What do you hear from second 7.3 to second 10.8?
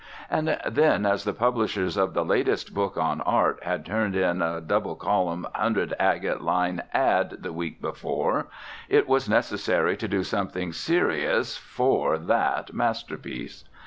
the week before, it was necessary to do something